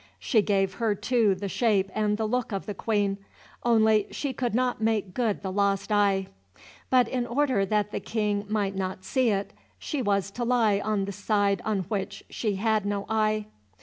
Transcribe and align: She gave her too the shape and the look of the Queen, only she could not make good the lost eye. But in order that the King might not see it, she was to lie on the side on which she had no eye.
She 0.17 0.41
gave 0.41 0.73
her 0.81 0.95
too 0.95 1.35
the 1.35 1.47
shape 1.47 1.91
and 1.93 2.17
the 2.17 2.25
look 2.25 2.51
of 2.51 2.65
the 2.65 2.73
Queen, 2.73 3.19
only 3.61 4.07
she 4.09 4.33
could 4.33 4.55
not 4.55 4.81
make 4.81 5.13
good 5.13 5.43
the 5.43 5.51
lost 5.51 5.91
eye. 5.91 6.25
But 6.89 7.07
in 7.07 7.27
order 7.27 7.67
that 7.67 7.91
the 7.91 7.99
King 7.99 8.43
might 8.49 8.75
not 8.75 9.03
see 9.05 9.29
it, 9.29 9.53
she 9.77 10.01
was 10.01 10.31
to 10.31 10.43
lie 10.43 10.79
on 10.79 11.05
the 11.05 11.11
side 11.11 11.61
on 11.65 11.81
which 11.81 12.23
she 12.31 12.55
had 12.55 12.83
no 12.83 13.05
eye. 13.09 13.45